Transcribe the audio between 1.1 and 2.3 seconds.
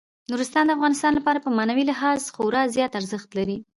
لپاره په معنوي لحاظ